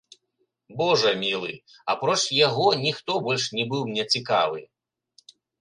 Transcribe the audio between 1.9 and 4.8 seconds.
апроч яго, ніхто больш не быў мне цікавы.